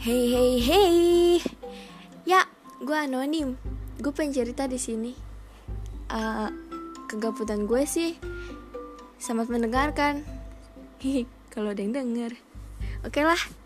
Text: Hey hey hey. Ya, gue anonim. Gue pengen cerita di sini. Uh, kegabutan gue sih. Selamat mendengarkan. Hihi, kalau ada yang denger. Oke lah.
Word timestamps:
Hey 0.00 0.32
hey 0.32 0.56
hey. 0.64 0.96
Ya, 2.24 2.48
gue 2.80 2.96
anonim. 2.96 3.60
Gue 4.00 4.08
pengen 4.16 4.32
cerita 4.32 4.64
di 4.64 4.80
sini. 4.80 5.12
Uh, 6.08 6.48
kegabutan 7.04 7.68
gue 7.68 7.84
sih. 7.84 8.16
Selamat 9.20 9.52
mendengarkan. 9.52 10.24
Hihi, 11.04 11.28
kalau 11.52 11.76
ada 11.76 11.84
yang 11.84 11.92
denger. 11.92 12.32
Oke 13.04 13.20
lah. 13.20 13.59